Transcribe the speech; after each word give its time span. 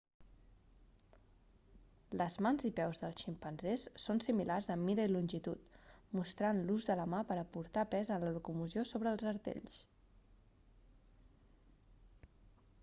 les 2.21 2.37
mans 2.45 2.63
i 2.69 2.71
peus 2.79 3.01
dels 3.01 3.19
ximpanzés 3.25 3.83
són 4.05 4.21
similars 4.25 4.69
en 4.75 4.85
mida 4.87 5.05
i 5.09 5.11
longitud 5.11 5.69
mostrant 6.19 6.61
l'ús 6.69 6.87
de 6.91 6.95
la 7.01 7.05
mà 7.15 7.19
per 7.33 7.37
a 7.41 7.45
portar 7.57 7.83
pes 7.91 8.11
en 8.17 8.25
la 8.29 8.33
locomoció 8.39 8.85
sobre 8.93 9.11
els 9.17 9.27
artells 9.33 9.75